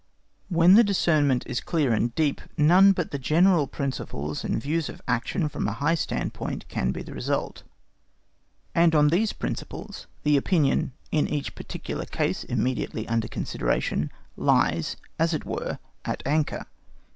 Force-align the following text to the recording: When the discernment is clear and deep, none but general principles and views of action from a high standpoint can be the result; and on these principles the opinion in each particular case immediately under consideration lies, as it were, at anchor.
When 0.49 0.73
the 0.73 0.83
discernment 0.83 1.43
is 1.45 1.61
clear 1.61 1.93
and 1.93 2.15
deep, 2.15 2.41
none 2.57 2.91
but 2.91 3.21
general 3.21 3.67
principles 3.67 4.43
and 4.43 4.59
views 4.59 4.89
of 4.89 4.99
action 5.07 5.47
from 5.47 5.67
a 5.67 5.73
high 5.73 5.93
standpoint 5.93 6.67
can 6.69 6.91
be 6.91 7.03
the 7.03 7.13
result; 7.13 7.61
and 8.73 8.95
on 8.95 9.09
these 9.09 9.31
principles 9.31 10.07
the 10.23 10.37
opinion 10.37 10.93
in 11.11 11.27
each 11.27 11.53
particular 11.53 12.05
case 12.05 12.43
immediately 12.43 13.07
under 13.07 13.27
consideration 13.27 14.09
lies, 14.35 14.97
as 15.19 15.35
it 15.35 15.45
were, 15.45 15.77
at 16.03 16.23
anchor. 16.25 16.65